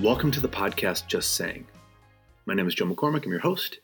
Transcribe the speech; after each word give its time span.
Welcome 0.00 0.30
to 0.30 0.40
the 0.40 0.48
podcast 0.48 1.08
Just 1.08 1.34
Saying. 1.34 1.66
My 2.46 2.54
name 2.54 2.66
is 2.66 2.74
Joe 2.74 2.86
McCormick. 2.86 3.26
I'm 3.26 3.32
your 3.32 3.40
host. 3.40 3.80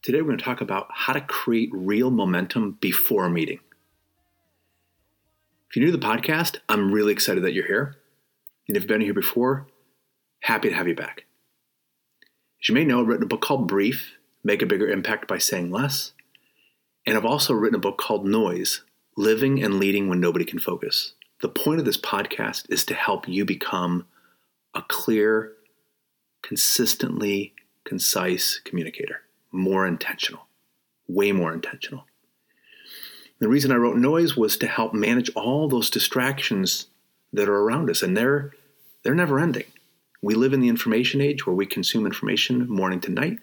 Today 0.00 0.22
we're 0.22 0.28
going 0.28 0.38
to 0.38 0.44
talk 0.44 0.62
about 0.62 0.86
how 0.90 1.12
to 1.12 1.20
create 1.20 1.68
real 1.74 2.10
momentum 2.10 2.78
before 2.80 3.26
a 3.26 3.30
meeting. 3.30 3.60
If 5.68 5.76
you're 5.76 5.84
new 5.84 5.92
to 5.92 5.98
the 5.98 6.06
podcast, 6.06 6.56
I'm 6.70 6.90
really 6.90 7.12
excited 7.12 7.44
that 7.44 7.52
you're 7.52 7.66
here. 7.66 7.96
And 8.66 8.78
if 8.78 8.84
you've 8.84 8.88
been 8.88 9.02
here 9.02 9.12
before, 9.12 9.66
happy 10.40 10.70
to 10.70 10.74
have 10.74 10.88
you 10.88 10.94
back. 10.94 11.26
As 12.62 12.70
you 12.70 12.74
may 12.74 12.86
know, 12.86 13.02
I've 13.02 13.06
written 13.06 13.24
a 13.24 13.28
book 13.28 13.42
called 13.42 13.68
Brief 13.68 14.12
Make 14.42 14.62
a 14.62 14.66
Bigger 14.66 14.88
Impact 14.88 15.28
by 15.28 15.36
Saying 15.36 15.70
Less. 15.70 16.12
And 17.06 17.18
I've 17.18 17.26
also 17.26 17.52
written 17.52 17.76
a 17.76 17.78
book 17.78 17.98
called 17.98 18.24
Noise 18.24 18.84
Living 19.18 19.62
and 19.62 19.74
Leading 19.74 20.08
When 20.08 20.18
Nobody 20.18 20.46
Can 20.46 20.60
Focus. 20.60 21.12
The 21.42 21.50
point 21.50 21.78
of 21.78 21.84
this 21.84 21.98
podcast 21.98 22.64
is 22.70 22.86
to 22.86 22.94
help 22.94 23.28
you 23.28 23.44
become 23.44 24.06
a 24.74 24.82
clear, 24.82 25.52
consistently 26.42 27.54
concise 27.84 28.60
communicator, 28.64 29.22
more 29.52 29.86
intentional, 29.86 30.46
way 31.08 31.32
more 31.32 31.52
intentional. 31.52 32.04
The 33.40 33.48
reason 33.48 33.72
I 33.72 33.76
wrote 33.76 33.96
Noise 33.96 34.36
was 34.36 34.56
to 34.58 34.66
help 34.66 34.92
manage 34.92 35.30
all 35.34 35.68
those 35.68 35.90
distractions 35.90 36.86
that 37.32 37.48
are 37.48 37.56
around 37.56 37.88
us, 37.90 38.02
and 38.02 38.16
they're 38.16 38.52
they're 39.02 39.14
never 39.14 39.40
ending. 39.40 39.64
We 40.22 40.34
live 40.34 40.52
in 40.52 40.60
the 40.60 40.68
information 40.68 41.22
age 41.22 41.46
where 41.46 41.56
we 41.56 41.64
consume 41.64 42.04
information 42.04 42.68
morning 42.68 43.00
to 43.00 43.10
night. 43.10 43.38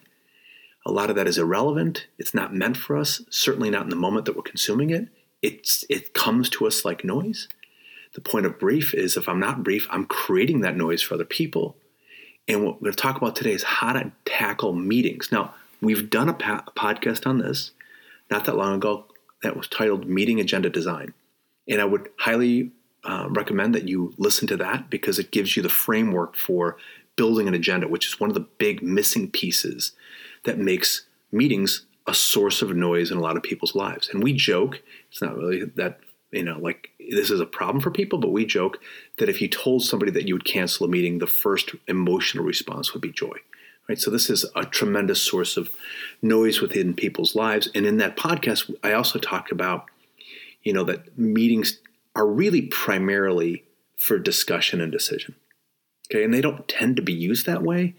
A 0.86 0.92
lot 0.92 1.10
of 1.10 1.16
that 1.16 1.26
is 1.26 1.36
irrelevant. 1.36 2.06
It's 2.16 2.32
not 2.32 2.54
meant 2.54 2.76
for 2.76 2.96
us, 2.96 3.20
certainly 3.28 3.70
not 3.70 3.82
in 3.82 3.90
the 3.90 3.96
moment 3.96 4.26
that 4.26 4.36
we're 4.36 4.42
consuming 4.42 4.90
it. 4.90 5.08
It's 5.42 5.84
it 5.88 6.14
comes 6.14 6.48
to 6.50 6.66
us 6.66 6.84
like 6.84 7.04
noise. 7.04 7.48
The 8.18 8.28
point 8.28 8.46
of 8.46 8.58
brief 8.58 8.94
is 8.94 9.16
if 9.16 9.28
I'm 9.28 9.38
not 9.38 9.62
brief, 9.62 9.86
I'm 9.90 10.04
creating 10.04 10.62
that 10.62 10.76
noise 10.76 11.00
for 11.00 11.14
other 11.14 11.24
people. 11.24 11.76
And 12.48 12.64
what 12.64 12.74
we're 12.74 12.86
going 12.86 12.94
to 12.94 13.00
talk 13.00 13.16
about 13.16 13.36
today 13.36 13.52
is 13.52 13.62
how 13.62 13.92
to 13.92 14.10
tackle 14.24 14.72
meetings. 14.72 15.30
Now, 15.30 15.54
we've 15.80 16.10
done 16.10 16.28
a, 16.28 16.32
a 16.32 16.72
podcast 16.72 17.28
on 17.28 17.38
this 17.38 17.70
not 18.28 18.44
that 18.46 18.56
long 18.56 18.74
ago 18.74 19.04
that 19.44 19.56
was 19.56 19.68
titled 19.68 20.08
Meeting 20.08 20.40
Agenda 20.40 20.68
Design. 20.68 21.14
And 21.68 21.80
I 21.80 21.84
would 21.84 22.08
highly 22.18 22.72
uh, 23.04 23.28
recommend 23.30 23.72
that 23.76 23.86
you 23.86 24.12
listen 24.18 24.48
to 24.48 24.56
that 24.56 24.90
because 24.90 25.20
it 25.20 25.30
gives 25.30 25.56
you 25.56 25.62
the 25.62 25.68
framework 25.68 26.34
for 26.34 26.76
building 27.14 27.46
an 27.46 27.54
agenda, 27.54 27.86
which 27.86 28.08
is 28.08 28.18
one 28.18 28.30
of 28.30 28.34
the 28.34 28.48
big 28.58 28.82
missing 28.82 29.30
pieces 29.30 29.92
that 30.42 30.58
makes 30.58 31.06
meetings 31.30 31.86
a 32.08 32.14
source 32.14 32.62
of 32.62 32.74
noise 32.74 33.12
in 33.12 33.16
a 33.16 33.22
lot 33.22 33.36
of 33.36 33.44
people's 33.44 33.76
lives. 33.76 34.08
And 34.08 34.24
we 34.24 34.32
joke, 34.32 34.82
it's 35.08 35.22
not 35.22 35.36
really 35.36 35.66
that, 35.76 36.00
you 36.30 36.42
know, 36.42 36.58
like 36.58 36.90
this 37.10 37.30
is 37.30 37.40
a 37.40 37.46
problem 37.46 37.80
for 37.80 37.90
people, 37.90 38.18
but 38.18 38.32
we 38.32 38.44
joke 38.44 38.78
that 39.18 39.28
if 39.28 39.40
you 39.40 39.48
told 39.48 39.82
somebody 39.82 40.10
that 40.12 40.26
you 40.26 40.34
would 40.34 40.44
cancel 40.44 40.86
a 40.86 40.88
meeting, 40.88 41.18
the 41.18 41.26
first 41.26 41.74
emotional 41.86 42.44
response 42.44 42.92
would 42.92 43.02
be 43.02 43.12
joy. 43.12 43.36
Right? 43.88 43.98
So 43.98 44.10
this 44.10 44.28
is 44.28 44.44
a 44.54 44.64
tremendous 44.64 45.22
source 45.22 45.56
of 45.56 45.70
noise 46.20 46.60
within 46.60 46.92
people's 46.92 47.34
lives. 47.34 47.70
And 47.74 47.86
in 47.86 47.96
that 47.98 48.18
podcast, 48.18 48.74
I 48.82 48.92
also 48.92 49.18
talked 49.18 49.50
about, 49.50 49.86
you 50.62 50.74
know, 50.74 50.84
that 50.84 51.16
meetings 51.16 51.78
are 52.14 52.26
really 52.26 52.62
primarily 52.62 53.64
for 53.96 54.18
discussion 54.18 54.82
and 54.82 54.92
decision. 54.92 55.34
Okay, 56.10 56.22
and 56.22 56.32
they 56.32 56.42
don't 56.42 56.68
tend 56.68 56.96
to 56.96 57.02
be 57.02 57.12
used 57.12 57.46
that 57.46 57.62
way. 57.62 57.94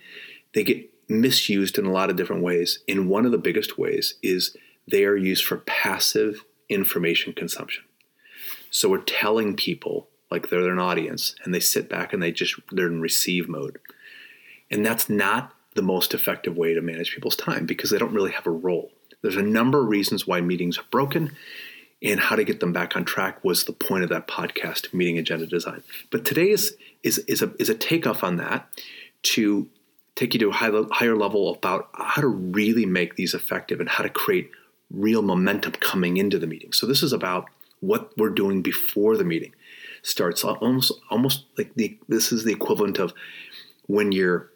They 0.54 0.64
get 0.64 0.90
misused 1.10 1.80
in 1.80 1.86
a 1.86 1.92
lot 1.92 2.12
of 2.12 2.16
different 2.16 2.44
ways. 2.44 2.80
And 2.88 3.10
one 3.10 3.26
of 3.26 3.32
the 3.32 3.38
biggest 3.38 3.78
ways 3.78 4.16
is 4.22 4.56
they 4.88 5.06
are 5.06 5.18
used 5.18 5.44
for 5.44 5.58
passive 5.58 6.44
information 6.70 7.34
consumption. 7.34 7.84
So 8.72 8.90
we're 8.90 9.02
telling 9.02 9.56
people 9.56 10.08
like 10.32 10.50
they're 10.50 10.72
an 10.72 10.80
audience 10.80 11.36
and 11.44 11.54
they 11.54 11.60
sit 11.60 11.90
back 11.90 12.14
and 12.14 12.22
they 12.22 12.32
just 12.32 12.56
they're 12.72 12.88
in 12.88 13.02
receive 13.02 13.50
mode. 13.50 13.80
And 14.70 14.86
that's 14.86 15.10
not 15.10 15.54
the 15.76 15.82
most 15.82 16.14
effective 16.14 16.58
way 16.58 16.74
to 16.74 16.82
manage 16.82 17.14
people's 17.14 17.36
time 17.36 17.66
because 17.66 17.90
they 17.90 17.98
don't 17.98 18.14
really 18.14 18.32
have 18.32 18.46
a 18.46 18.52
role. 18.52 18.92
There's 19.22 19.36
a 19.36 19.42
number 19.42 19.82
of 19.82 19.88
reasons 19.88 20.28
why 20.28 20.42
meetings 20.42 20.78
are 20.78 20.86
broken 20.92 21.36
and 22.02 22.20
how 22.20 22.36
to 22.36 22.44
get 22.44 22.60
them 22.60 22.72
back 22.72 22.96
on 22.96 23.04
track 23.04 23.44
was 23.44 23.66
the 23.66 23.74
point 23.74 24.04
of 24.04 24.10
that 24.10 24.28
podcast, 24.28 24.94
Meeting 24.94 25.18
Agenda 25.18 25.46
Design. 25.46 25.84
But 26.12 26.26
today 26.26 26.50
is 26.50 26.76
is 27.04 27.20
is 27.20 27.42
a 27.42 27.52
is 27.60 27.70
a 27.70 27.76
takeoff 27.76 28.24
on 28.24 28.38
that 28.38 28.68
to 29.22 29.68
take 30.16 30.34
you 30.34 30.40
to 30.40 30.50
a 30.50 30.54
high, 30.54 30.72
higher 30.92 31.16
level 31.16 31.54
about 31.56 31.90
how 31.94 32.22
to 32.22 32.28
really 32.28 32.86
make 32.86 33.16
these 33.16 33.34
effective 33.34 33.80
and 33.80 33.90
how 33.90 34.04
to 34.04 34.10
create 34.10 34.52
real 34.92 35.22
momentum 35.22 35.72
coming 35.74 36.18
into 36.18 36.40
the 36.40 36.48
meeting. 36.48 36.74
So 36.74 36.88
this 36.88 37.04
is 37.04 37.14
about 37.14 37.50
what 37.80 38.12
we're 38.18 38.30
doing 38.30 38.62
before 38.62 39.18
the 39.18 39.24
meeting 39.24 39.54
starts. 40.02 40.44
Almost 40.44 40.94
almost 41.10 41.46
like 41.58 41.74
the 41.76 41.98
this 42.08 42.32
is 42.32 42.44
the 42.44 42.54
equivalent 42.54 43.00
of 43.00 43.14
when 43.88 44.12
you're 44.12 44.50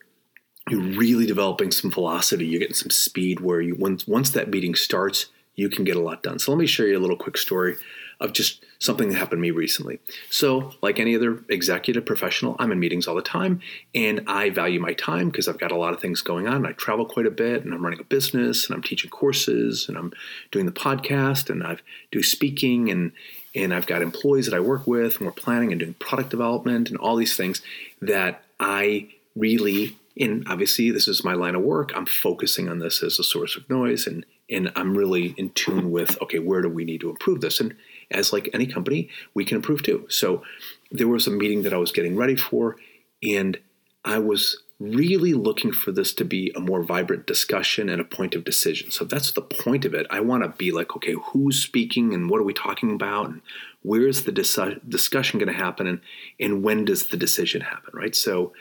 you're 0.69 0.81
really 0.81 1.25
developing 1.25 1.71
some 1.71 1.91
velocity, 1.91 2.45
you're 2.45 2.59
getting 2.59 2.75
some 2.75 2.89
speed 2.89 3.39
where 3.39 3.61
you 3.61 3.75
once 3.75 4.07
once 4.07 4.29
that 4.31 4.49
meeting 4.49 4.75
starts, 4.75 5.27
you 5.55 5.69
can 5.69 5.83
get 5.83 5.97
a 5.97 6.01
lot 6.01 6.23
done. 6.23 6.39
So 6.39 6.51
let 6.51 6.57
me 6.57 6.67
share 6.67 6.87
you 6.87 6.97
a 6.97 6.99
little 6.99 7.17
quick 7.17 7.37
story 7.37 7.77
of 8.19 8.33
just 8.33 8.63
something 8.79 9.09
that 9.09 9.15
happened 9.15 9.39
to 9.39 9.41
me 9.41 9.51
recently. 9.51 9.99
So, 10.29 10.73
like 10.81 10.99
any 10.99 11.15
other 11.15 11.43
executive 11.49 12.05
professional, 12.05 12.55
I'm 12.59 12.71
in 12.71 12.79
meetings 12.79 13.07
all 13.07 13.15
the 13.15 13.21
time 13.21 13.61
and 13.93 14.23
I 14.27 14.49
value 14.49 14.79
my 14.79 14.93
time 14.93 15.29
because 15.29 15.47
I've 15.47 15.59
got 15.59 15.71
a 15.71 15.77
lot 15.77 15.93
of 15.93 15.99
things 15.99 16.21
going 16.21 16.47
on. 16.47 16.65
I 16.65 16.73
travel 16.73 17.05
quite 17.05 17.25
a 17.25 17.31
bit 17.31 17.63
and 17.63 17.73
I'm 17.73 17.83
running 17.83 17.99
a 17.99 18.05
business 18.05 18.67
and 18.67 18.75
I'm 18.75 18.83
teaching 18.83 19.09
courses 19.09 19.87
and 19.87 19.97
I'm 19.97 20.13
doing 20.51 20.65
the 20.65 20.71
podcast 20.71 21.49
and 21.49 21.63
I've 21.63 21.81
do 22.11 22.23
speaking 22.23 22.89
and 22.89 23.11
and 23.55 23.73
I've 23.73 23.85
got 23.85 24.01
employees 24.01 24.45
that 24.47 24.55
I 24.55 24.59
work 24.59 24.87
with 24.87 25.17
and 25.17 25.27
we're 25.27 25.31
planning 25.31 25.71
and 25.71 25.79
doing 25.79 25.93
product 25.95 26.29
development 26.29 26.89
and 26.89 26.97
all 26.97 27.15
these 27.15 27.37
things 27.37 27.61
that 28.01 28.43
I 28.59 29.09
really 29.35 29.95
and 30.19 30.45
obviously 30.47 30.91
this 30.91 31.07
is 31.07 31.23
my 31.23 31.33
line 31.33 31.55
of 31.55 31.61
work 31.61 31.91
i'm 31.95 32.05
focusing 32.05 32.69
on 32.69 32.79
this 32.79 33.01
as 33.01 33.19
a 33.19 33.23
source 33.23 33.55
of 33.55 33.67
noise 33.69 34.05
and 34.05 34.25
and 34.49 34.71
i'm 34.75 34.95
really 34.95 35.33
in 35.37 35.49
tune 35.51 35.91
with 35.91 36.21
okay 36.21 36.39
where 36.39 36.61
do 36.61 36.69
we 36.69 36.85
need 36.85 37.01
to 37.01 37.09
improve 37.09 37.41
this 37.41 37.59
and 37.59 37.75
as 38.11 38.33
like 38.33 38.49
any 38.53 38.65
company 38.65 39.09
we 39.33 39.45
can 39.45 39.57
improve 39.57 39.83
too. 39.83 40.05
So 40.09 40.43
there 40.91 41.07
was 41.07 41.27
a 41.27 41.31
meeting 41.31 41.63
that 41.63 41.73
i 41.73 41.77
was 41.77 41.91
getting 41.91 42.15
ready 42.15 42.35
for 42.35 42.77
and 43.21 43.59
i 44.05 44.19
was 44.19 44.61
really 44.79 45.33
looking 45.33 45.71
for 45.71 45.91
this 45.91 46.13
to 46.13 46.25
be 46.25 46.51
a 46.55 46.59
more 46.59 46.83
vibrant 46.83 47.25
discussion 47.25 47.87
and 47.87 48.01
a 48.01 48.03
point 48.03 48.35
of 48.35 48.43
decision. 48.43 48.91
So 48.91 49.05
that's 49.05 49.31
the 49.31 49.41
point 49.41 49.85
of 49.85 49.93
it. 49.93 50.05
I 50.09 50.19
want 50.19 50.43
to 50.43 50.49
be 50.49 50.71
like 50.71 50.95
okay 50.95 51.13
who's 51.13 51.61
speaking 51.61 52.13
and 52.13 52.29
what 52.29 52.39
are 52.39 52.43
we 52.43 52.53
talking 52.53 52.91
about 52.91 53.29
and 53.29 53.41
where's 53.81 54.23
the 54.23 54.31
dis- 54.31 54.59
discussion 54.87 55.39
going 55.39 55.51
to 55.51 55.57
happen 55.57 55.87
and 55.87 56.01
and 56.39 56.63
when 56.63 56.85
does 56.85 57.07
the 57.07 57.17
decision 57.17 57.61
happen 57.61 57.91
right? 57.93 58.15
So 58.15 58.53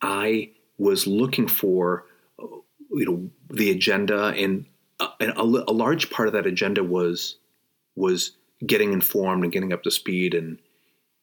i 0.00 0.50
was 0.78 1.06
looking 1.06 1.46
for 1.46 2.06
uh, 2.42 2.46
you 2.90 3.06
know 3.06 3.30
the 3.50 3.70
agenda 3.70 4.28
and 4.28 4.66
uh, 5.00 5.08
a, 5.20 5.26
a, 5.26 5.44
a, 5.44 5.72
large 5.72 6.10
part 6.10 6.28
of 6.28 6.34
that 6.34 6.46
agenda 6.46 6.82
was 6.82 7.38
was 7.94 8.32
getting 8.66 8.92
informed 8.92 9.44
and 9.44 9.52
getting 9.52 9.72
up 9.72 9.82
to 9.82 9.90
speed 9.90 10.34
and 10.34 10.58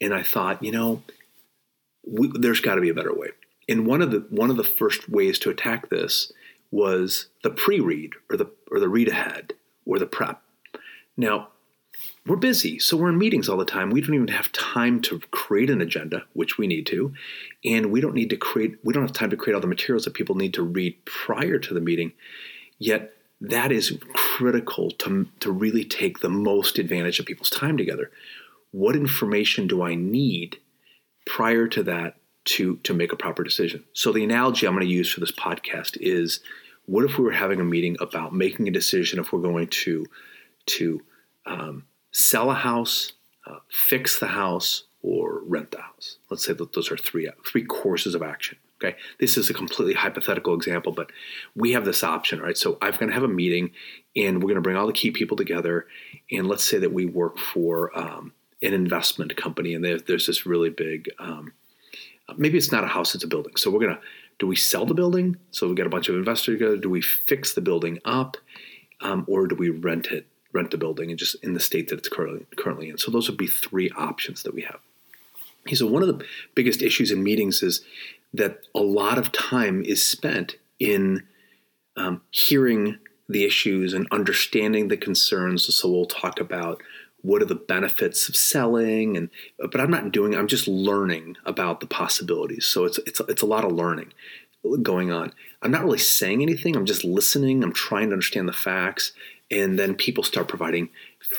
and 0.01 0.13
I 0.13 0.23
thought 0.23 0.63
you 0.63 0.71
know 0.71 1.03
we, 2.05 2.29
there's 2.33 2.61
got 2.61 2.75
to 2.75 2.81
be 2.81 2.89
a 2.89 2.93
better 2.93 3.13
way 3.13 3.29
and 3.67 3.85
one 3.85 4.01
of 4.01 4.11
the 4.11 4.25
one 4.29 4.49
of 4.49 4.57
the 4.57 4.63
first 4.63 5.09
ways 5.09 5.39
to 5.39 5.49
attack 5.49 5.89
this 5.89 6.31
was 6.71 7.27
the 7.43 7.49
pre-read 7.49 8.13
or 8.29 8.37
the 8.37 8.49
or 8.71 8.79
the 8.79 8.89
read 8.89 9.07
ahead 9.07 9.53
or 9.85 9.99
the 9.99 10.05
prep 10.05 10.41
now 11.17 11.49
we're 12.25 12.35
busy, 12.35 12.79
so 12.79 12.95
we're 12.95 13.09
in 13.09 13.17
meetings 13.17 13.49
all 13.49 13.57
the 13.57 13.65
time. 13.65 13.89
We 13.89 14.01
don't 14.01 14.13
even 14.13 14.27
have 14.27 14.51
time 14.51 15.01
to 15.03 15.19
create 15.31 15.69
an 15.69 15.81
agenda, 15.81 16.25
which 16.33 16.57
we 16.57 16.67
need 16.67 16.85
to, 16.87 17.13
and 17.65 17.91
we 17.91 18.01
don't 18.01 18.13
need 18.13 18.29
to 18.29 18.37
create. 18.37 18.77
We 18.83 18.93
don't 18.93 19.03
have 19.03 19.13
time 19.13 19.31
to 19.31 19.37
create 19.37 19.55
all 19.55 19.61
the 19.61 19.67
materials 19.67 20.05
that 20.05 20.13
people 20.13 20.35
need 20.35 20.53
to 20.53 20.63
read 20.63 21.03
prior 21.05 21.57
to 21.57 21.73
the 21.73 21.81
meeting. 21.81 22.13
Yet 22.77 23.13
that 23.41 23.71
is 23.71 23.97
critical 24.39 24.89
to 24.91 25.27
to 25.41 25.51
really 25.51 25.83
take 25.83 26.19
the 26.19 26.29
most 26.29 26.79
advantage 26.79 27.19
of 27.19 27.25
people's 27.25 27.49
time 27.49 27.75
together. 27.75 28.09
What 28.71 28.95
information 28.95 29.67
do 29.67 29.81
I 29.81 29.95
need 29.95 30.57
prior 31.25 31.67
to 31.67 31.83
that 31.83 32.15
to 32.45 32.77
to 32.77 32.93
make 32.93 33.11
a 33.11 33.17
proper 33.17 33.43
decision? 33.43 33.83
So 33.93 34.13
the 34.13 34.23
analogy 34.23 34.65
I'm 34.65 34.73
going 34.73 34.87
to 34.87 34.93
use 34.93 35.11
for 35.11 35.19
this 35.19 35.33
podcast 35.33 35.97
is: 35.99 36.39
What 36.85 37.03
if 37.03 37.17
we 37.17 37.25
were 37.25 37.31
having 37.31 37.59
a 37.59 37.65
meeting 37.65 37.97
about 37.99 38.33
making 38.33 38.67
a 38.69 38.71
decision 38.71 39.19
if 39.19 39.33
we're 39.33 39.41
going 39.41 39.67
to 39.67 40.05
to 40.67 41.01
um, 41.45 41.85
sell 42.11 42.49
a 42.49 42.55
house, 42.55 43.11
uh, 43.45 43.59
fix 43.69 44.19
the 44.19 44.27
house, 44.27 44.85
or 45.01 45.41
rent 45.45 45.71
the 45.71 45.81
house. 45.81 46.17
Let's 46.29 46.45
say 46.45 46.53
that 46.53 46.73
those 46.73 46.91
are 46.91 46.97
three 46.97 47.29
three 47.45 47.63
courses 47.63 48.15
of 48.15 48.21
action. 48.21 48.57
Okay, 48.81 48.95
this 49.19 49.37
is 49.37 49.49
a 49.49 49.53
completely 49.53 49.93
hypothetical 49.93 50.53
example, 50.53 50.93
but 50.93 51.11
we 51.53 51.73
have 51.73 51.83
this 51.83 52.01
option, 52.01 52.39
right? 52.39 52.57
So 52.57 52.77
I'm 52.81 52.93
going 52.93 53.07
to 53.07 53.13
have 53.13 53.23
a 53.23 53.27
meeting, 53.27 53.71
and 54.15 54.37
we're 54.37 54.47
going 54.47 54.55
to 54.55 54.61
bring 54.61 54.77
all 54.77 54.87
the 54.87 54.93
key 54.93 55.11
people 55.11 55.35
together, 55.35 55.85
and 56.31 56.47
let's 56.47 56.63
say 56.63 56.77
that 56.77 56.93
we 56.93 57.05
work 57.05 57.37
for 57.37 57.97
um, 57.97 58.31
an 58.61 58.73
investment 58.73 59.35
company, 59.35 59.73
and 59.73 59.83
there's, 59.83 60.27
this 60.27 60.45
really 60.45 60.69
big. 60.69 61.09
Um, 61.19 61.51
maybe 62.37 62.57
it's 62.57 62.71
not 62.71 62.85
a 62.85 62.87
house; 62.87 63.15
it's 63.15 63.23
a 63.25 63.27
building. 63.27 63.57
So 63.57 63.69
we're 63.69 63.81
going 63.81 63.95
to 63.95 64.01
do 64.39 64.47
we 64.47 64.55
sell 64.55 64.85
the 64.85 64.93
building? 64.93 65.35
So 65.51 65.67
we 65.67 65.75
get 65.75 65.85
a 65.85 65.89
bunch 65.89 66.07
of 66.07 66.15
investors 66.15 66.55
together. 66.55 66.77
Do 66.77 66.89
we 66.89 67.01
fix 67.01 67.53
the 67.53 67.61
building 67.61 67.99
up, 68.05 68.37
um, 69.01 69.25
or 69.27 69.47
do 69.47 69.55
we 69.55 69.69
rent 69.69 70.07
it 70.07 70.25
rent 70.53 70.71
the 70.71 70.77
building 70.77 71.09
and 71.09 71.19
just 71.19 71.35
in 71.43 71.53
the 71.53 71.59
state 71.59 71.89
that 71.89 71.99
it's 71.99 72.09
currently 72.09 72.45
currently 72.57 72.89
in. 72.89 72.97
So 72.97 73.11
those 73.11 73.29
would 73.29 73.37
be 73.37 73.47
three 73.47 73.89
options 73.91 74.43
that 74.43 74.53
we 74.53 74.63
have. 74.63 74.79
So 75.73 75.85
one 75.85 76.01
of 76.01 76.07
the 76.07 76.25
biggest 76.55 76.81
issues 76.81 77.11
in 77.11 77.21
meetings 77.21 77.61
is 77.61 77.81
that 78.33 78.59
a 78.75 78.79
lot 78.79 79.17
of 79.17 79.31
time 79.31 79.81
is 79.83 80.05
spent 80.05 80.57
in 80.79 81.23
um, 81.97 82.21
hearing 82.31 82.99
the 83.27 83.45
issues 83.45 83.93
and 83.93 84.07
understanding 84.11 84.87
the 84.87 84.97
concerns. 84.97 85.73
So 85.73 85.89
we'll 85.89 86.05
talk 86.05 86.39
about 86.39 86.81
what 87.21 87.41
are 87.41 87.45
the 87.45 87.55
benefits 87.55 88.29
of 88.29 88.35
selling 88.35 89.17
and 89.17 89.29
but 89.57 89.81
I'm 89.81 89.91
not 89.91 90.11
doing 90.13 90.35
I'm 90.35 90.47
just 90.47 90.67
learning 90.67 91.35
about 91.45 91.81
the 91.81 91.85
possibilities. 91.85 92.65
So 92.65 92.85
it's 92.85 92.97
it's 92.99 93.19
it's 93.27 93.41
a 93.41 93.47
lot 93.47 93.65
of 93.65 93.73
learning 93.73 94.13
going 94.81 95.11
on. 95.11 95.33
I'm 95.61 95.71
not 95.71 95.83
really 95.83 95.97
saying 95.97 96.41
anything. 96.41 96.75
I'm 96.75 96.85
just 96.85 97.03
listening. 97.03 97.63
I'm 97.63 97.73
trying 97.73 98.09
to 98.09 98.13
understand 98.13 98.47
the 98.47 98.53
facts 98.53 99.11
and 99.51 99.77
then 99.77 99.95
people 99.95 100.23
start 100.23 100.47
providing 100.47 100.89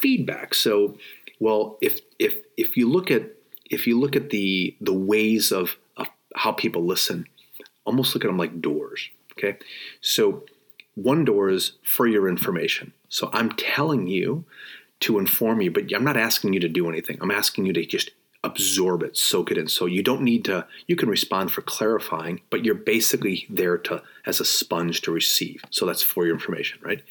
feedback. 0.03 0.55
So 0.55 0.99
well, 1.39 1.79
if 1.81 2.01
if 2.19 2.37
if 2.57 2.77
you 2.77 2.89
look 2.89 3.11
at 3.11 3.31
if 3.71 3.87
you 3.87 3.99
look 3.99 4.15
at 4.15 4.31
the 4.31 4.77
the 4.81 4.93
ways 4.93 5.51
of, 5.51 5.77
how 6.37 6.53
people 6.53 6.85
listen, 6.85 7.27
almost 7.85 8.15
look 8.15 8.25
at 8.25 8.29
them 8.29 8.39
like 8.39 8.61
doors. 8.61 9.09
Okay, 9.39 9.59
so 10.01 10.45
one 10.95 11.25
door 11.25 11.49
is 11.49 11.73
for 11.83 12.07
your 12.07 12.29
information. 12.29 12.93
So 13.09 13.31
I'm 13.33 13.51
telling 13.53 14.07
you 14.07 14.45
to 15.01 15.19
inform 15.19 15.61
you, 15.63 15.71
but 15.71 15.93
I'm 15.95 16.05
not 16.05 16.17
asking 16.17 16.53
you 16.53 16.61
to 16.61 16.69
do 16.69 16.89
anything. 16.89 17.19
I'm 17.21 17.31
asking 17.31 17.67
you 17.67 17.73
to 17.73 17.87
just 17.87 18.11
absorb 18.43 19.03
it, 19.03 19.17
soak 19.17 19.51
it 19.51 19.59
in. 19.59 19.69
So 19.69 19.87
you 19.87 20.03
don't 20.03 20.23
need 20.23 20.45
to, 20.47 20.67
you 20.87 20.97
can 20.97 21.09
respond 21.09 21.53
for 21.53 21.63
clarifying, 21.63 22.41
but 22.51 22.65
you're 22.65 22.75
basically 22.75 23.47
there 23.51 23.77
to, 23.79 24.03
as 24.27 24.41
a 24.41 24.45
sponge 24.45 25.03
to 25.03 25.11
receive. 25.11 25.63
So 25.71 25.85
that's 25.85 26.03
for 26.03 26.25
your 26.25 26.35
information, 26.35 26.79
right? 26.83 27.03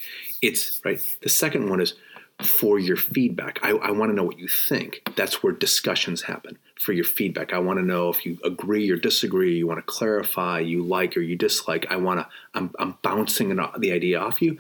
It's, 0.42 0.82
right? 0.84 1.00
The 1.22 1.30
second 1.30 1.70
one 1.70 1.82
is 1.82 1.94
for 2.42 2.80
your 2.80 2.96
feedback. 2.96 3.60
I, 3.62 3.72
I 3.72 3.92
want 3.92 4.12
to 4.12 4.16
know 4.16 4.24
what 4.24 4.40
you 4.40 4.48
think. 4.48 5.02
That's 5.16 5.44
where 5.44 5.52
discussions 5.52 6.24
happen 6.24 6.58
for 6.80 6.94
your 6.94 7.04
feedback. 7.04 7.52
I 7.52 7.60
want 7.60 7.80
to 7.80 7.86
know 7.86 8.10
if 8.10 8.26
you 8.26 8.38
agree 8.44 8.90
or 8.90 8.96
disagree, 8.96 9.58
you 9.58 9.68
want 9.68 9.80
to 9.80 9.84
clarify, 9.92 10.60
you 10.60 10.84
like 10.84 11.18
or 11.18 11.22
you 11.22 11.36
dislike. 11.36 11.86
I 11.90 11.98
want 11.98 12.22
to, 12.22 12.28
I'm, 12.54 12.72
I'm 12.80 12.98
bouncing 13.02 13.56
the 13.78 13.92
idea 13.92 14.20
off 14.20 14.42
you. 14.42 14.58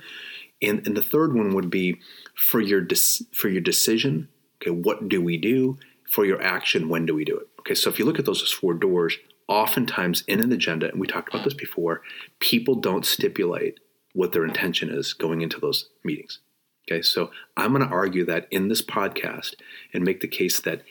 And, 0.62 0.86
and 0.86 0.98
the 0.98 1.02
third 1.02 1.34
one 1.34 1.54
would 1.54 1.70
be 1.70 2.00
for 2.36 2.60
your, 2.60 2.86
for 3.31 3.48
your 3.48 3.62
decision. 3.62 4.28
Okay, 4.62 4.72
what 4.72 5.08
do 5.08 5.22
we 5.22 5.38
do? 5.38 5.78
For 6.10 6.26
your 6.26 6.42
action, 6.42 6.90
when 6.90 7.06
do 7.06 7.16
we 7.16 7.24
do 7.24 7.38
it? 7.38 7.48
Okay, 7.60 7.76
so 7.76 7.90
if 7.90 8.00
you 8.00 8.04
look 8.04 8.20
at 8.20 8.26
those 8.26 8.42
as 8.42 8.52
four 8.52 8.74
doors, 8.74 9.18
oftentimes 9.48 10.24
in 10.28 10.42
an 10.42 10.52
agenda, 10.52 10.90
and 10.90 11.00
we 11.00 11.08
talked 11.08 11.30
about 11.30 11.46
this 11.46 11.54
before, 11.54 12.02
people 12.40 12.76
don't 12.76 13.06
stipulate 13.06 13.80
what 14.14 14.34
their 14.34 14.44
intention 14.44 14.90
is 14.90 15.14
going 15.14 15.42
into 15.42 15.60
those 15.60 15.90
meetings. 16.04 16.40
Okay, 16.89 17.01
so 17.03 17.30
I'm 17.56 17.71
going 17.71 17.88
to 17.88 17.94
argue 17.94 18.25
that 18.25 18.47
in 18.50 18.68
this 18.68 18.81
podcast 18.81 19.53
and 19.94 20.03
make 20.03 20.21
the 20.21 20.27
case 20.27 20.59
that 20.62 20.81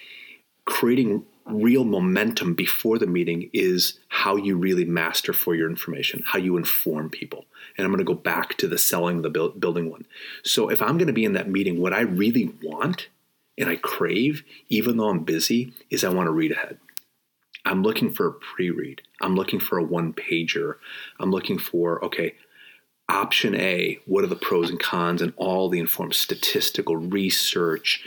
creating 0.64 1.24
real 1.44 1.82
momentum 1.82 2.54
before 2.54 2.98
the 2.98 3.06
meeting 3.06 3.50
is 3.52 3.98
how 4.08 4.36
you 4.36 4.56
really 4.56 4.84
master 4.84 5.32
for 5.32 5.56
your 5.56 5.68
information, 5.68 6.22
how 6.26 6.38
you 6.38 6.56
inform 6.56 7.10
people. 7.10 7.46
And 7.76 7.84
I'm 7.84 7.90
going 7.90 8.04
to 8.04 8.04
go 8.04 8.14
back 8.14 8.56
to 8.58 8.68
the 8.68 8.78
selling 8.78 9.22
the 9.22 9.30
building 9.30 9.90
one. 9.90 10.04
So 10.44 10.68
if 10.68 10.80
I'm 10.80 10.98
going 10.98 11.08
to 11.08 11.12
be 11.12 11.24
in 11.24 11.32
that 11.32 11.48
meeting, 11.48 11.80
what 11.80 11.92
I 11.92 12.02
really 12.02 12.54
want 12.62 13.08
and 13.56 13.68
I 13.68 13.76
crave, 13.76 14.44
even 14.68 14.98
though 14.98 15.08
I'm 15.08 15.24
busy, 15.24 15.72
is 15.90 16.04
I 16.04 16.10
want 16.10 16.28
to 16.28 16.32
read 16.32 16.52
ahead. 16.52 16.78
I'm 17.64 17.82
looking 17.82 18.12
for 18.12 18.28
a 18.28 18.32
pre 18.32 18.70
read. 18.70 19.02
I'm 19.20 19.34
looking 19.34 19.58
for 19.58 19.78
a 19.78 19.84
one 19.84 20.12
pager. 20.12 20.76
I'm 21.18 21.32
looking 21.32 21.58
for, 21.58 22.04
okay, 22.04 22.34
option 23.08 23.54
A, 23.54 23.98
what 24.06 24.24
are 24.24 24.28
the 24.28 24.36
pros 24.36 24.70
and 24.70 24.78
cons 24.78 25.22
and 25.22 25.32
all 25.36 25.68
the 25.68 25.80
informed 25.80 26.14
statistical 26.14 26.96
research. 26.96 28.04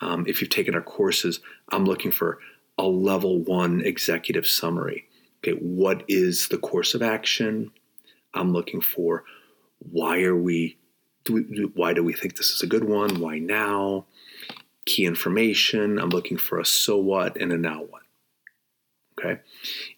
Um, 0.00 0.24
if 0.26 0.40
you've 0.40 0.50
taken 0.50 0.74
our 0.74 0.82
courses, 0.82 1.40
I'm 1.70 1.84
looking 1.84 2.10
for 2.10 2.38
a 2.78 2.84
level 2.84 3.38
one 3.38 3.80
executive 3.84 4.46
summary. 4.46 5.06
Okay, 5.38 5.58
what 5.58 6.04
is 6.08 6.48
the 6.48 6.58
course 6.58 6.94
of 6.94 7.02
action? 7.02 7.70
I'm 8.34 8.52
looking 8.52 8.80
for 8.80 9.24
why 9.78 10.22
are 10.22 10.36
we, 10.36 10.76
do 11.24 11.34
we 11.34 11.42
why 11.74 11.92
do 11.92 12.02
we 12.02 12.12
think 12.12 12.36
this 12.36 12.50
is 12.50 12.62
a 12.62 12.66
good 12.66 12.84
one? 12.84 13.20
Why 13.20 13.38
now? 13.38 14.06
Key 14.84 15.06
information. 15.06 15.98
I'm 15.98 16.10
looking 16.10 16.36
for 16.36 16.58
a 16.58 16.64
so 16.64 16.96
what 16.96 17.36
and 17.36 17.52
a 17.52 17.58
now 17.58 17.82
what. 17.82 18.02
Okay, 19.18 19.40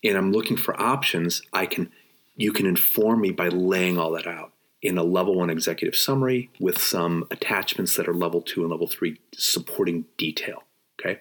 and 0.03 0.17
I'm 0.17 0.33
looking 0.33 0.57
for 0.57 0.79
options. 0.81 1.43
I 1.53 1.67
can 1.67 1.91
you 2.37 2.53
can 2.53 2.67
inform 2.67 3.21
me 3.21 3.31
by 3.31 3.49
laying 3.49 3.99
all 3.99 4.13
that 4.13 4.27
out 4.27 4.53
in 4.83 4.99
a 4.99 5.03
level 5.03 5.37
one 5.37 5.51
executive 5.51 5.97
summary 5.97 6.51
with 6.61 6.79
some 6.79 7.27
attachments 7.31 7.97
that 7.97 8.09
are 8.09 8.15
level 8.15 8.43
two 8.43 8.61
and 8.63 8.71
level 8.71 8.87
three 8.87 9.19
supporting 9.33 10.05
detail. 10.19 10.65
Okay. 11.01 11.21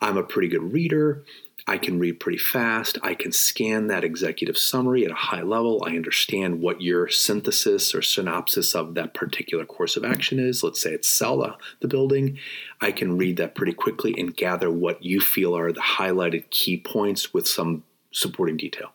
I'm 0.00 0.16
a 0.16 0.22
pretty 0.22 0.48
good 0.48 0.72
reader. 0.72 1.24
I 1.68 1.78
can 1.78 1.98
read 1.98 2.20
pretty 2.20 2.38
fast. 2.38 2.96
I 3.02 3.14
can 3.14 3.32
scan 3.32 3.88
that 3.88 4.04
executive 4.04 4.56
summary 4.56 5.04
at 5.04 5.10
a 5.10 5.14
high 5.14 5.42
level. 5.42 5.82
I 5.84 5.96
understand 5.96 6.60
what 6.60 6.80
your 6.80 7.08
synthesis 7.08 7.92
or 7.92 8.02
synopsis 8.02 8.76
of 8.76 8.94
that 8.94 9.14
particular 9.14 9.64
course 9.64 9.96
of 9.96 10.04
action 10.04 10.38
is. 10.38 10.62
Let's 10.62 10.80
say 10.80 10.92
it's 10.92 11.10
sell 11.10 11.38
the, 11.38 11.56
the 11.80 11.88
building. 11.88 12.38
I 12.80 12.92
can 12.92 13.18
read 13.18 13.36
that 13.38 13.56
pretty 13.56 13.72
quickly 13.72 14.14
and 14.16 14.36
gather 14.36 14.70
what 14.70 15.02
you 15.02 15.20
feel 15.20 15.56
are 15.56 15.72
the 15.72 15.80
highlighted 15.80 16.50
key 16.50 16.76
points 16.76 17.34
with 17.34 17.48
some 17.48 17.82
supporting 18.12 18.56
detail. 18.56 18.92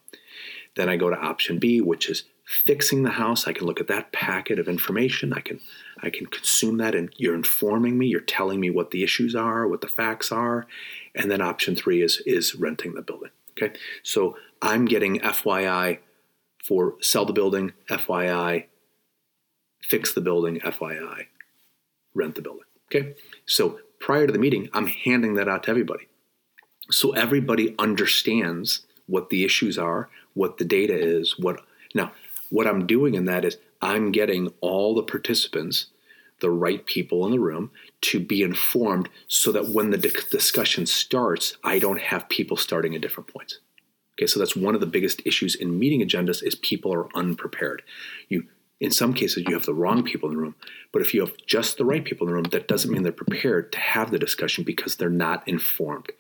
Then 0.76 0.90
I 0.90 0.96
go 0.96 1.10
to 1.10 1.18
option 1.18 1.60
B, 1.60 1.82
which 1.82 2.10
is 2.10 2.24
fixing 2.46 3.04
the 3.04 3.12
house. 3.12 3.48
I 3.48 3.54
can 3.54 3.66
look 3.66 3.80
at 3.80 3.88
that 3.88 4.12
packet 4.12 4.60
of 4.60 4.68
information. 4.68 5.34
I 5.34 5.40
can 5.40 5.60
I 6.02 6.10
can 6.10 6.26
consume 6.26 6.78
that 6.78 6.96
and 6.96 7.10
you're 7.18 7.36
informing 7.36 7.98
me, 7.98 8.08
you're 8.08 8.22
telling 8.22 8.60
me 8.60 8.70
what 8.70 8.92
the 8.92 9.04
issues 9.04 9.36
are, 9.36 9.68
what 9.68 9.82
the 9.82 9.88
facts 9.88 10.32
are. 10.32 10.68
And 11.16 11.30
then 11.30 11.42
option 11.42 11.76
three 11.76 12.02
is 12.02 12.22
is 12.26 12.56
renting 12.56 12.94
the 12.94 13.02
building. 13.02 13.32
Okay. 13.52 13.78
So 14.04 14.38
I'm 14.62 14.86
getting 14.86 15.20
FYI 15.20 16.00
for 16.64 16.96
sell 17.02 17.26
the 17.26 17.34
building, 17.34 17.74
FYI, 17.90 18.66
fix 19.82 20.14
the 20.14 20.22
building, 20.22 20.60
FYI, 20.60 21.28
rent 22.14 22.36
the 22.36 22.42
building. 22.42 22.64
Okay. 22.88 23.16
So 23.46 23.80
prior 24.00 24.28
to 24.28 24.34
the 24.34 24.40
meeting, 24.40 24.70
I'm 24.74 24.88
handing 24.88 25.36
that 25.36 25.48
out 25.48 25.64
to 25.64 25.72
everybody. 25.72 26.08
So 26.90 27.12
everybody 27.12 27.76
understands 27.80 28.86
what 29.12 29.30
the 29.30 29.44
issues 29.44 29.78
are, 29.78 30.10
what 30.34 30.58
the 30.58 30.66
data 30.66 30.98
is, 30.98 31.38
what 31.38 31.62
now 31.94 32.12
what 32.50 32.68
I'm 32.68 32.88
doing 32.88 33.16
in 33.16 33.26
that 33.26 33.46
is 33.46 33.58
I'm 33.82 34.12
getting 34.12 34.54
all 34.62 34.96
the 34.96 35.04
participants, 35.04 35.88
the 36.40 36.50
right 36.50 36.86
people 36.86 37.26
in 37.26 37.32
the 37.32 37.40
room, 37.40 37.72
to 38.02 38.20
be 38.20 38.42
informed 38.42 39.10
so 39.28 39.52
that 39.52 39.70
when 39.70 39.92
the 39.92 39.98
discussion 39.98 40.86
starts, 40.86 41.58
I 41.64 41.80
don't 41.80 42.02
have 42.02 42.30
people 42.30 42.58
starting 42.58 42.96
at 42.96 43.02
different 43.02 43.32
points. 43.34 43.60
Okay, 44.18 44.28
so 44.28 44.40
that's 44.40 44.56
one 44.56 44.76
of 44.76 44.82
the 44.82 44.88
biggest 44.88 45.22
issues 45.26 45.56
in 45.56 45.80
meeting 45.80 46.02
agendas 46.02 46.44
is 46.44 46.56
people 46.56 46.94
are 46.94 47.16
unprepared. 47.16 47.82
You 48.30 48.46
in 48.82 48.92
some 48.92 49.14
cases 49.14 49.44
you 49.48 49.54
have 49.54 49.66
the 49.66 49.74
wrong 49.74 50.04
people 50.04 50.28
in 50.28 50.36
the 50.36 50.42
room 50.42 50.56
but 50.92 51.02
if 51.02 51.14
you 51.14 51.22
have 51.22 51.38
just 51.46 51.78
the 51.78 51.86
right 51.86 52.04
people 52.04 52.28
in 52.28 52.32
the 52.32 52.34
room 52.34 52.44
that 52.52 52.68
doesn't 52.68 52.92
mean 52.92 53.04
they're 53.04 53.14
prepared 53.14 53.72
to 53.72 53.80
have 53.80 54.12
the 54.12 54.20
discussion 54.20 54.64
because 54.64 54.96
they're 54.96 55.10
not 55.10 55.48
informed. 55.48 56.12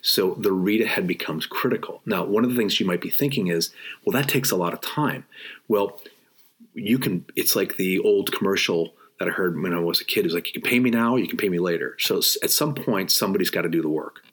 So 0.00 0.34
the 0.34 0.52
read 0.52 0.80
ahead 0.80 1.06
becomes 1.06 1.44
critical. 1.44 2.00
Now 2.06 2.24
one 2.24 2.44
of 2.44 2.50
the 2.50 2.56
things 2.56 2.80
you 2.80 2.86
might 2.86 3.02
be 3.02 3.10
thinking 3.10 3.48
is 3.48 3.70
well 4.04 4.14
that 4.14 4.28
takes 4.28 4.50
a 4.50 4.56
lot 4.56 4.72
of 4.72 4.80
time. 4.80 5.26
Well 5.68 6.00
you 6.72 6.98
can 6.98 7.26
it's 7.36 7.54
like 7.54 7.76
the 7.76 7.98
old 7.98 8.32
commercial 8.32 8.94
that 9.18 9.28
i 9.28 9.30
heard 9.30 9.60
when 9.60 9.74
i 9.74 9.78
was 9.78 10.00
a 10.00 10.04
kid. 10.04 10.24
Is 10.24 10.34
like 10.34 10.46
you 10.54 10.60
can 10.60 10.68
pay 10.68 10.78
me 10.78 10.90
now 10.90 11.16
you 11.16 11.28
can 11.28 11.36
pay 11.36 11.48
me 11.48 11.58
later. 11.58 11.96
So 11.98 12.18
at 12.42 12.50
some 12.50 12.74
point 12.74 13.10
somebody's 13.10 13.50
got 13.50 13.62
to 13.62 13.68
do 13.68 13.82
the 13.82 13.88
work 13.88 14.23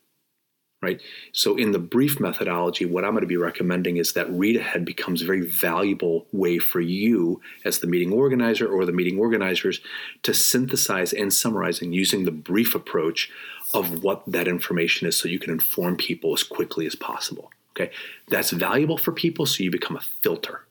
right? 0.81 1.01
So 1.31 1.55
in 1.55 1.71
the 1.71 1.79
brief 1.79 2.19
methodology, 2.19 2.85
what 2.85 3.05
I'm 3.05 3.11
going 3.11 3.21
to 3.21 3.27
be 3.27 3.38
recommending 3.38 3.97
is 3.97 4.13
that 4.13 4.31
read 4.31 4.55
ahead 4.55 4.83
becomes 4.83 5.21
a 5.21 5.25
very 5.25 5.41
valuable 5.41 6.25
way 6.31 6.57
for 6.57 6.81
you 6.81 7.39
as 7.63 7.79
the 7.79 7.88
meeting 7.88 8.11
organizer 8.11 8.67
or 8.67 8.85
the 8.85 8.91
meeting 8.91 9.19
organizers 9.19 9.79
to 10.23 10.33
synthesize 10.33 11.13
and 11.13 11.31
summarize 11.31 11.81
and 11.81 11.93
using 11.93 12.25
the 12.25 12.31
brief 12.31 12.73
approach 12.73 13.29
of 13.73 14.03
what 14.03 14.23
that 14.25 14.47
information 14.47 15.07
is 15.07 15.15
so 15.15 15.29
you 15.29 15.39
can 15.39 15.51
inform 15.51 15.95
people 15.95 16.33
as 16.33 16.43
quickly 16.43 16.85
as 16.85 16.95
possible. 16.95 17.51
Okay. 17.75 17.91
That's 18.29 18.51
valuable 18.51 18.97
for 18.97 19.11
people 19.11 19.45
so 19.45 19.63
you 19.63 19.71
become 19.71 19.95
a 19.95 20.01
filter. 20.01 20.65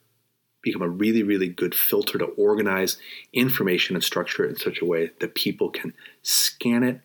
Become 0.62 0.82
a 0.82 0.88
really, 0.88 1.22
really 1.22 1.48
good 1.48 1.74
filter 1.74 2.18
to 2.18 2.26
organize 2.26 2.98
information 3.32 3.96
and 3.96 4.04
structure 4.04 4.44
it 4.44 4.50
in 4.50 4.56
such 4.56 4.82
a 4.82 4.84
way 4.84 5.10
that 5.20 5.34
people 5.34 5.70
can 5.70 5.94
scan 6.22 6.82
it, 6.82 7.00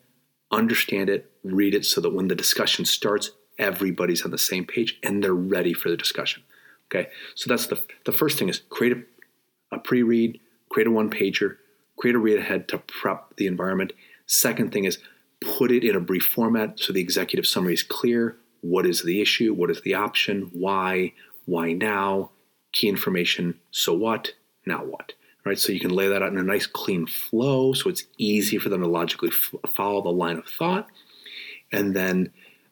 understand 0.52 1.10
it, 1.10 1.32
read 1.44 1.74
it 1.74 1.86
so 1.86 2.02
that 2.02 2.14
when 2.14 2.28
the 2.28 2.36
discussion 2.36 2.86
starts, 2.86 3.32
everybody's 3.58 4.24
on 4.24 4.32
the 4.32 4.38
same 4.38 4.66
page 4.66 5.00
and 5.04 5.24
they're 5.24 5.34
ready 5.34 5.74
for 5.74 5.90
the 5.90 5.98
discussion. 5.98 6.44
Okay, 6.88 7.10
so 7.34 7.50
that's 7.50 7.68
the, 7.68 7.82
the 8.06 8.12
first 8.12 8.38
thing 8.38 8.50
is 8.50 8.62
create 8.70 8.98
a, 9.72 9.76
a 9.76 9.80
pre 9.80 10.04
read, 10.04 10.40
create 10.70 10.88
a 10.88 10.92
one 10.92 11.10
pager, 11.10 11.58
create 11.98 12.16
a 12.16 12.20
read 12.20 12.40
ahead 12.40 12.68
to 12.70 12.78
prep 12.78 13.36
the 13.38 13.48
environment. 13.48 13.94
Second 14.28 14.72
thing 14.72 14.86
is 14.86 15.00
put 15.42 15.72
it 15.72 15.84
in 15.84 15.96
a 15.96 16.00
brief 16.00 16.24
format 16.24 16.80
so 16.80 16.94
the 16.94 17.02
executive 17.02 17.48
summary 17.48 17.74
is 17.74 17.84
clear. 17.84 18.38
What 18.62 18.86
is 18.86 19.04
the 19.04 19.22
issue? 19.22 19.54
What 19.54 19.70
is 19.72 19.82
the 19.82 19.94
option? 19.94 20.50
Why? 20.54 21.14
Why 21.46 21.74
now? 21.74 22.32
Key 22.72 22.90
information. 22.90 23.60
So 23.72 23.94
what? 23.94 24.34
Now 24.66 24.84
what? 24.84 25.14
Right? 25.46 25.60
So 25.60 25.72
you 25.72 25.80
can 25.80 25.92
lay 25.92 26.08
that 26.08 26.22
out 26.22 26.32
in 26.32 26.38
a 26.38 26.44
nice 26.44 26.68
clean 26.68 27.06
flow 27.08 27.74
so 27.74 27.90
it's 27.90 28.06
easy 28.18 28.58
for 28.58 28.70
them 28.70 28.82
to 28.82 28.88
logically 28.88 29.30
f- 29.30 29.72
follow 29.76 30.02
the 30.02 30.10
line 30.10 30.38
of 30.38 30.48
thought. 30.48 30.88
And 31.72 31.96
then 31.96 32.32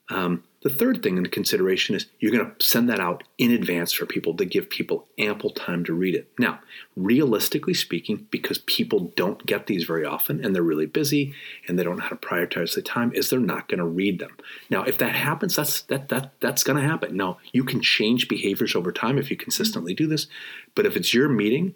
Um, 0.10 0.44
the 0.62 0.70
third 0.70 1.02
thing 1.02 1.18
in 1.18 1.26
consideration 1.28 1.96
is 1.96 2.08
you're 2.20 2.32
going 2.32 2.46
to 2.46 2.66
send 2.66 2.90
that 2.90 3.00
out 3.00 3.24
in 3.38 3.52
advance 3.52 3.94
for 3.94 4.06
people 4.06 4.36
to 4.36 4.46
give 4.46 4.70
people 4.70 5.08
ample 5.18 5.50
time 5.50 5.86
to 5.86 5.94
read 5.94 6.14
it. 6.14 6.30
Now, 6.38 6.60
realistically 6.96 7.74
speaking, 7.74 8.28
because 8.30 8.60
people 8.60 9.14
don't 9.16 9.46
get 9.46 9.68
these 9.68 9.86
very 9.86 10.06
often 10.06 10.44
and 10.44 10.54
they're 10.54 10.62
really 10.62 10.86
busy 10.86 11.34
and 11.68 11.80
they 11.80 11.84
don't 11.84 11.98
know 11.98 12.04
how 12.04 12.10
to 12.10 12.16
prioritize 12.18 12.76
the 12.76 12.82
time, 12.82 13.14
is 13.14 13.30
they're 13.30 13.40
not 13.40 13.70
going 13.70 13.80
to 13.80 13.86
read 13.86 14.20
them. 14.20 14.36
Now, 14.70 14.84
if 14.84 14.98
that 14.98 15.16
happens, 15.16 15.56
that's 15.56 15.82
that 15.84 16.10
that 16.10 16.34
that's 16.42 16.64
going 16.64 16.82
to 16.82 16.90
happen. 16.90 17.16
Now, 17.16 17.40
you 17.54 17.64
can 17.64 17.82
change 17.82 18.28
behaviors 18.28 18.76
over 18.76 18.92
time 18.92 19.18
if 19.18 19.32
you 19.32 19.38
consistently 19.38 19.94
do 19.94 20.08
this, 20.08 20.28
but 20.76 20.86
if 20.86 20.96
it's 20.98 21.14
your 21.14 21.30
meeting, 21.30 21.76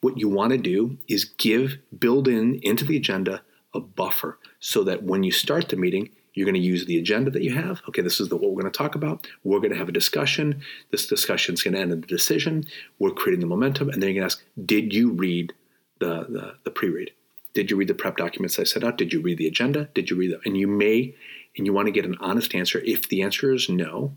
what 0.00 0.18
you 0.18 0.28
want 0.28 0.52
to 0.52 0.58
do 0.58 0.98
is 1.08 1.24
give 1.24 1.78
build 1.98 2.28
in 2.28 2.60
into 2.62 2.84
the 2.84 2.96
agenda 2.96 3.42
a 3.74 3.80
buffer 3.80 4.38
so 4.60 4.84
that 4.84 5.02
when 5.02 5.22
you 5.22 5.30
start 5.30 5.68
the 5.68 5.76
meeting, 5.76 6.10
you're 6.34 6.44
going 6.44 6.54
to 6.54 6.60
use 6.60 6.84
the 6.84 6.98
agenda 6.98 7.30
that 7.30 7.42
you 7.42 7.54
have. 7.54 7.80
Okay, 7.88 8.02
this 8.02 8.20
is 8.20 8.28
the, 8.28 8.36
what 8.36 8.50
we're 8.50 8.60
going 8.60 8.72
to 8.72 8.78
talk 8.78 8.94
about. 8.94 9.26
We're 9.42 9.58
going 9.58 9.72
to 9.72 9.78
have 9.78 9.88
a 9.88 9.92
discussion. 9.92 10.60
This 10.90 11.06
discussion 11.06 11.54
is 11.54 11.62
going 11.62 11.74
to 11.74 11.80
end 11.80 11.92
in 11.92 11.98
a 11.98 12.06
decision. 12.06 12.64
We're 12.98 13.10
creating 13.10 13.40
the 13.40 13.46
momentum, 13.46 13.88
and 13.88 14.02
then 14.02 14.10
you're 14.10 14.20
going 14.20 14.28
to 14.28 14.34
ask, 14.36 14.44
did 14.64 14.92
you 14.92 15.12
read 15.12 15.54
the, 15.98 16.26
the, 16.28 16.54
the 16.64 16.70
pre-read? 16.70 17.10
Did 17.54 17.70
you 17.70 17.76
read 17.78 17.88
the 17.88 17.94
prep 17.94 18.18
documents 18.18 18.58
I 18.58 18.64
set 18.64 18.84
out? 18.84 18.98
Did 18.98 19.14
you 19.14 19.22
read 19.22 19.38
the 19.38 19.46
agenda? 19.46 19.88
Did 19.94 20.10
you 20.10 20.16
read 20.16 20.32
them? 20.32 20.42
And 20.44 20.58
you 20.58 20.66
may, 20.66 21.14
and 21.56 21.66
you 21.66 21.72
want 21.72 21.86
to 21.86 21.92
get 21.92 22.04
an 22.04 22.16
honest 22.20 22.54
answer. 22.54 22.82
If 22.84 23.08
the 23.08 23.22
answer 23.22 23.54
is 23.54 23.70
no, 23.70 24.14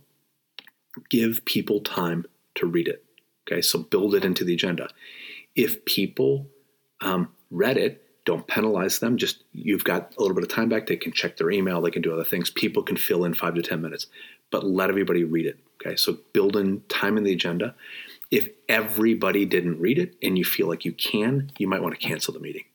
give 1.09 1.45
people 1.45 1.79
time 1.79 2.25
to 2.55 2.65
read 2.65 2.89
it. 2.89 3.05
Okay, 3.47 3.61
so 3.61 3.79
build 3.79 4.13
it 4.13 4.25
into 4.25 4.43
the 4.43 4.53
agenda. 4.53 4.89
If 5.59 5.83
people 5.85 6.47
um, 7.01 7.29
read 7.51 7.77
it 7.77 8.03
don't 8.29 8.45
penalize 8.45 8.99
them. 8.99 9.17
Just 9.17 9.43
you've 9.53 9.83
got 9.83 10.13
a 10.15 10.21
little 10.21 10.35
bit 10.35 10.43
of 10.43 10.51
time 10.51 10.69
back. 10.69 10.85
They 10.85 10.97
can 10.97 11.11
check 11.11 11.37
their 11.37 11.49
email. 11.49 11.81
They 11.81 11.89
can 11.89 12.03
do 12.03 12.13
other 12.13 12.23
things. 12.23 12.51
People 12.51 12.83
can 12.83 12.95
fill 12.95 13.25
in 13.25 13.33
five 13.33 13.55
to 13.55 13.63
10 13.63 13.81
minutes, 13.81 14.05
but 14.51 14.63
let 14.63 14.89
everybody 14.89 15.23
read 15.23 15.47
it. 15.47 15.57
Okay. 15.81 15.95
So 15.95 16.19
build 16.31 16.55
in 16.55 16.83
time 16.89 17.17
in 17.17 17.23
the 17.23 17.33
agenda. 17.33 17.73
If 18.29 18.49
everybody 18.67 19.45
didn't 19.45 19.79
read 19.79 19.97
it 19.97 20.15
and 20.21 20.37
you 20.37 20.45
feel 20.45 20.67
like 20.67 20.85
you 20.85 20.93
can, 20.93 21.51
you 21.57 21.67
might 21.67 21.81
want 21.81 21.99
to 21.99 22.07
cancel 22.07 22.31
the 22.31 22.39
meeting. 22.39 22.65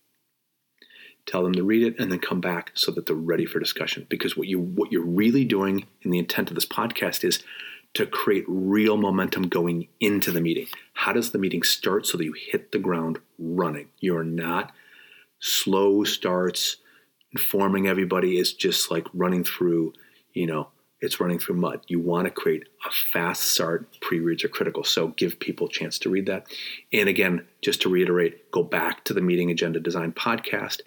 Tell 1.25 1.45
them 1.45 1.53
to 1.53 1.63
read 1.63 1.85
it 1.85 2.01
and 2.01 2.11
then 2.11 2.19
come 2.19 2.41
back 2.41 2.73
so 2.75 2.91
that 2.91 3.07
they're 3.07 3.15
ready 3.15 3.47
for 3.47 3.61
discussion. 3.61 4.07
Because 4.09 4.37
what 4.37 4.49
you 4.49 4.59
what 4.59 4.91
you're 4.91 5.07
really 5.07 5.45
doing 5.45 5.87
in 6.03 6.11
the 6.11 6.19
intent 6.19 6.51
of 6.51 6.57
this 6.57 6.67
podcast 6.67 7.23
is 7.23 7.45
to 7.95 8.07
create 8.07 8.45
real 8.49 8.97
momentum 8.97 9.49
going 9.49 9.89
into 10.01 10.31
the 10.31 10.41
meeting. 10.41 10.67
How 10.95 11.13
does 11.13 11.31
the 11.31 11.39
meeting 11.39 11.63
start 11.63 12.07
so 12.07 12.19
that 12.19 12.25
you 12.25 12.35
hit 12.35 12.73
the 12.73 12.79
ground 12.79 13.19
running? 13.39 13.89
You're 14.01 14.25
not 14.25 14.73
slow 15.39 16.05
starts, 16.05 16.77
informing 17.33 17.87
everybody 17.87 18.39
is 18.39 18.53
just 18.53 18.91
like 18.91 19.07
running 19.13 19.45
through, 19.45 19.93
you 20.33 20.47
know, 20.47 20.69
it's 21.01 21.21
running 21.21 21.39
through 21.39 21.57
mud. 21.57 21.83
You 21.87 22.01
want 22.01 22.27
to 22.27 22.31
create 22.31 22.65
a 22.87 22.91
fast 23.13 23.43
start. 23.43 24.01
Pre-reads 24.01 24.43
are 24.43 24.49
critical. 24.49 24.85
So 24.85 25.09
give 25.09 25.39
people 25.39 25.67
a 25.67 25.71
chance 25.71 25.99
to 26.01 26.09
read 26.09 26.27
that. 26.27 26.47
And 26.93 27.09
again, 27.09 27.47
just 27.61 27.83
to 27.83 27.91
reiterate, 27.91 28.51
go 28.51 28.63
back 28.63 29.05
to 29.05 29.13
the 29.13 29.21
meeting 29.21 29.51
agenda 29.51 29.81
design 29.81 30.13
podcast. 30.13 30.81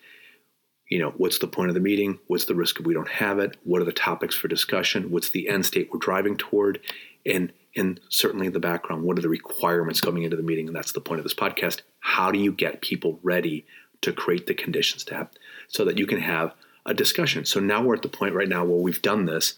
You 0.89 0.99
know, 0.99 1.13
what's 1.17 1.39
the 1.39 1.47
point 1.47 1.69
of 1.69 1.73
the 1.73 1.81
meeting? 1.81 2.19
What's 2.27 2.45
the 2.45 2.55
risk 2.55 2.79
if 2.79 2.85
we 2.85 2.93
don't 2.93 3.09
have 3.09 3.39
it? 3.39 3.57
What 3.63 3.81
are 3.81 3.85
the 3.85 3.91
topics 3.91 4.35
for 4.35 4.47
discussion? 4.47 5.11
What's 5.11 5.29
the 5.29 5.49
end 5.49 5.65
state 5.65 5.89
we're 5.91 5.99
driving 5.99 6.37
toward? 6.37 6.79
And 7.25 7.51
and 7.75 7.99
certainly 8.09 8.47
in 8.47 8.53
the 8.53 8.59
background, 8.59 9.03
what 9.03 9.19
are 9.19 9.21
the 9.21 9.29
requirements 9.29 10.01
coming 10.01 10.23
into 10.23 10.35
the 10.35 10.43
meeting? 10.43 10.67
And 10.67 10.75
that's 10.75 10.93
the 10.93 11.01
point 11.01 11.19
of 11.19 11.23
this 11.23 11.35
podcast. 11.35 11.81
How 11.99 12.31
do 12.31 12.39
you 12.39 12.51
get 12.51 12.81
people 12.81 13.19
ready 13.21 13.65
to 14.01 14.13
create 14.13 14.47
the 14.47 14.53
conditions 14.53 15.03
to 15.05 15.15
have 15.15 15.29
so 15.67 15.85
that 15.85 15.97
you 15.97 16.05
can 16.05 16.19
have 16.19 16.53
a 16.85 16.93
discussion. 16.93 17.45
So 17.45 17.59
now 17.59 17.83
we're 17.83 17.95
at 17.95 18.01
the 18.01 18.07
point 18.07 18.33
right 18.33 18.47
now 18.47 18.63
where 18.63 18.79
we've 18.79 19.01
done 19.01 19.25
this. 19.25 19.55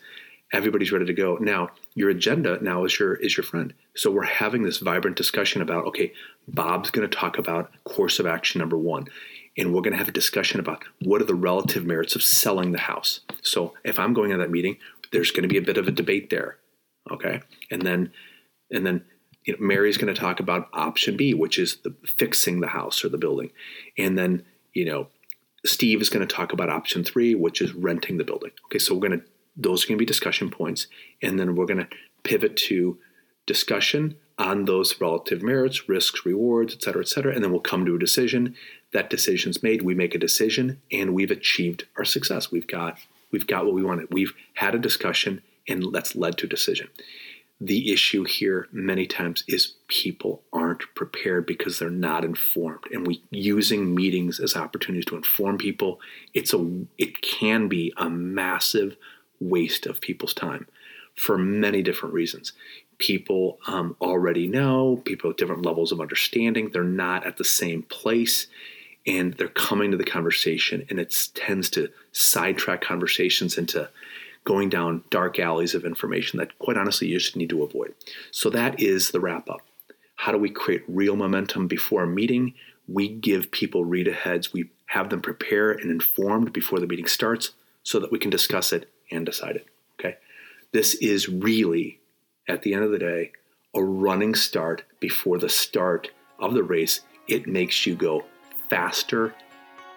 Everybody's 0.51 0.91
ready 0.91 1.05
to 1.05 1.13
go. 1.13 1.37
Now 1.39 1.69
your 1.93 2.09
agenda 2.09 2.57
now 2.61 2.83
is 2.83 2.97
your 2.99 3.13
is 3.15 3.37
your 3.37 3.43
friend. 3.43 3.73
So 3.95 4.09
we're 4.09 4.23
having 4.23 4.63
this 4.63 4.79
vibrant 4.79 5.15
discussion 5.15 5.61
about 5.61 5.85
okay, 5.85 6.11
Bob's 6.47 6.89
going 6.89 7.07
to 7.07 7.15
talk 7.15 7.37
about 7.37 7.71
course 7.83 8.19
of 8.19 8.25
action 8.25 8.59
number 8.59 8.77
one, 8.77 9.05
and 9.59 9.73
we're 9.73 9.81
going 9.81 9.91
to 9.91 9.97
have 9.97 10.07
a 10.07 10.13
discussion 10.13 10.59
about 10.59 10.83
what 11.01 11.21
are 11.21 11.25
the 11.25 11.35
relative 11.35 11.85
merits 11.85 12.15
of 12.15 12.23
selling 12.23 12.71
the 12.71 12.79
house. 12.79 13.19
So 13.41 13.73
if 13.83 13.99
I'm 13.99 14.13
going 14.13 14.31
to 14.31 14.37
that 14.37 14.49
meeting, 14.49 14.77
there's 15.11 15.31
going 15.31 15.43
to 15.43 15.49
be 15.49 15.57
a 15.57 15.61
bit 15.61 15.77
of 15.77 15.87
a 15.87 15.91
debate 15.91 16.29
there, 16.29 16.57
okay, 17.11 17.41
and 17.69 17.81
then 17.81 18.11
and 18.71 18.85
then 18.85 19.03
you 19.45 19.53
know, 19.53 19.59
Mary's 19.59 19.97
going 19.97 20.13
to 20.13 20.19
talk 20.19 20.39
about 20.39 20.69
option 20.73 21.17
B, 21.17 21.33
which 21.33 21.59
is 21.59 21.77
the 21.77 21.93
fixing 22.05 22.61
the 22.61 22.67
house 22.67 23.03
or 23.03 23.09
the 23.09 23.17
building, 23.17 23.51
and 23.97 24.17
then 24.17 24.43
you 24.73 24.85
know 24.85 25.07
Steve 25.65 26.01
is 26.01 26.09
going 26.09 26.25
to 26.25 26.35
talk 26.35 26.53
about 26.53 26.69
option 26.69 27.03
three, 27.03 27.35
which 27.35 27.61
is 27.61 27.73
renting 27.73 28.17
the 28.17 28.23
building. 28.23 28.51
Okay, 28.65 28.79
so 28.79 28.93
we're 28.93 29.07
going 29.07 29.19
to 29.19 29.25
those 29.57 29.83
are 29.83 29.87
going 29.87 29.97
to 29.97 30.01
be 30.01 30.05
discussion 30.05 30.49
points, 30.49 30.87
and 31.21 31.39
then 31.39 31.55
we're 31.55 31.65
going 31.65 31.79
to 31.79 31.89
pivot 32.23 32.55
to 32.55 32.97
discussion 33.45 34.15
on 34.37 34.65
those 34.65 35.01
relative 35.01 35.41
merits, 35.43 35.89
risks, 35.89 36.25
rewards, 36.25 36.73
et 36.73 36.81
cetera, 36.81 37.01
et 37.01 37.07
cetera, 37.07 37.33
and 37.33 37.43
then 37.43 37.51
we'll 37.51 37.59
come 37.59 37.85
to 37.85 37.95
a 37.95 37.99
decision. 37.99 38.55
That 38.91 39.09
decision's 39.09 39.61
made. 39.61 39.81
We 39.81 39.93
make 39.93 40.15
a 40.15 40.19
decision, 40.19 40.81
and 40.91 41.13
we've 41.13 41.31
achieved 41.31 41.85
our 41.97 42.05
success. 42.05 42.51
We've 42.51 42.67
got 42.67 42.97
we've 43.31 43.47
got 43.47 43.65
what 43.65 43.73
we 43.73 43.83
wanted. 43.83 44.11
We've 44.11 44.33
had 44.55 44.75
a 44.75 44.79
discussion, 44.79 45.41
and 45.67 45.93
that's 45.93 46.15
led 46.15 46.37
to 46.39 46.45
a 46.45 46.49
decision 46.49 46.89
the 47.61 47.91
issue 47.91 48.23
here 48.23 48.67
many 48.71 49.05
times 49.05 49.43
is 49.47 49.73
people 49.87 50.43
aren't 50.53 50.83
prepared 50.95 51.45
because 51.45 51.77
they're 51.77 51.89
not 51.89 52.23
informed 52.23 52.85
and 52.91 53.05
we 53.05 53.21
using 53.31 53.93
meetings 53.93 54.39
as 54.39 54.55
opportunities 54.55 55.05
to 55.05 55.15
inform 55.15 55.57
people 55.57 55.99
it's 56.33 56.53
a 56.53 56.83
it 56.97 57.21
can 57.21 57.67
be 57.67 57.93
a 57.97 58.09
massive 58.09 58.95
waste 59.39 59.85
of 59.85 59.99
people's 59.99 60.33
time 60.33 60.67
for 61.15 61.37
many 61.37 61.81
different 61.81 62.13
reasons 62.13 62.53
people 62.97 63.57
um, 63.67 63.95
already 64.01 64.47
know 64.47 65.01
people 65.03 65.29
at 65.29 65.37
different 65.37 65.65
levels 65.65 65.91
of 65.91 65.99
understanding 65.99 66.69
they're 66.69 66.83
not 66.83 67.25
at 67.25 67.37
the 67.37 67.43
same 67.43 67.83
place 67.83 68.47
and 69.07 69.33
they're 69.35 69.47
coming 69.47 69.91
to 69.91 69.97
the 69.97 70.03
conversation 70.03 70.85
and 70.89 70.99
it 70.99 71.15
tends 71.33 71.69
to 71.71 71.89
sidetrack 72.11 72.81
conversations 72.81 73.57
into 73.57 73.89
going 74.43 74.69
down 74.69 75.03
dark 75.09 75.39
alleys 75.39 75.75
of 75.75 75.85
information 75.85 76.39
that, 76.39 76.57
quite 76.59 76.77
honestly, 76.77 77.07
you 77.07 77.19
just 77.19 77.35
need 77.35 77.49
to 77.49 77.63
avoid. 77.63 77.93
So 78.31 78.49
that 78.49 78.79
is 78.79 79.11
the 79.11 79.19
wrap 79.19 79.49
up. 79.49 79.61
How 80.15 80.31
do 80.31 80.37
we 80.37 80.49
create 80.49 80.83
real 80.87 81.15
momentum 81.15 81.67
before 81.67 82.03
a 82.03 82.07
meeting? 82.07 82.53
We 82.87 83.07
give 83.07 83.51
people 83.51 83.85
read 83.85 84.07
aheads. 84.07 84.51
We 84.51 84.69
have 84.87 85.09
them 85.09 85.21
prepare 85.21 85.71
and 85.71 85.91
informed 85.91 86.51
before 86.51 86.79
the 86.79 86.87
meeting 86.87 87.07
starts 87.07 87.51
so 87.83 87.99
that 87.99 88.11
we 88.11 88.19
can 88.19 88.29
discuss 88.29 88.73
it 88.73 88.89
and 89.11 89.25
decide 89.25 89.55
it. 89.55 89.67
Okay. 89.99 90.17
This 90.71 90.95
is 90.95 91.29
really, 91.29 91.99
at 92.47 92.63
the 92.63 92.73
end 92.73 92.83
of 92.83 92.91
the 92.91 92.99
day, 92.99 93.31
a 93.75 93.83
running 93.83 94.35
start 94.35 94.83
before 94.99 95.37
the 95.37 95.49
start 95.49 96.11
of 96.39 96.53
the 96.53 96.63
race. 96.63 97.01
It 97.27 97.47
makes 97.47 97.85
you 97.85 97.95
go 97.95 98.25
faster 98.69 99.33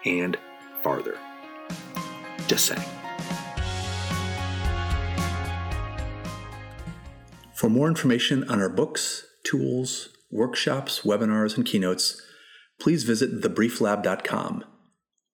and 0.05 0.37
farther. 0.81 1.17
Just 2.47 2.65
saying. 2.65 2.83
For 7.53 7.69
more 7.69 7.87
information 7.87 8.49
on 8.49 8.59
our 8.59 8.69
books, 8.69 9.25
tools, 9.45 10.09
workshops, 10.29 11.01
webinars, 11.01 11.55
and 11.55 11.65
keynotes, 11.65 12.21
please 12.79 13.03
visit 13.03 13.41
thebrieflab.com. 13.41 14.65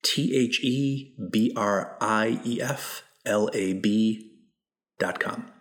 T 0.03 0.35
H 0.35 0.63
E 0.63 1.15
B 1.31 1.51
R 1.55 1.97
I 1.99 2.39
E 2.45 2.61
F 2.61 3.03
L 3.25 3.49
A 3.53 3.73
B.com. 3.73 5.51